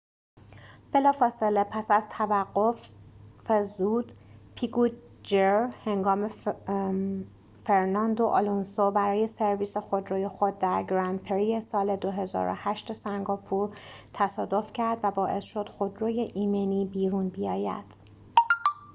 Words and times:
piquet 0.01 0.55
jr 0.55 0.93
بلافاصله 0.93 1.63
پس 1.63 1.91
از 1.91 2.09
توقف 2.09 2.89
زود 3.77 4.11
هنگام 5.85 6.27
فرناندو 7.63 8.25
آلونسو 8.25 8.91
برای 8.91 9.27
سرویس 9.27 9.77
خودروی 9.77 10.27
خود 10.27 10.57
در 10.59 10.83
گرند 10.83 11.23
پری 11.23 11.61
سال 11.61 11.95
۲۰۰۸ 11.95 12.93
سنگاپور 12.93 13.77
تصادف 14.13 14.73
کرد 14.73 14.99
و 15.03 15.11
باعث 15.11 15.43
شد 15.43 15.69
خودروی 15.69 16.21
ایمنی 16.35 16.85
بیرون 16.85 17.29
بیاید 17.29 17.85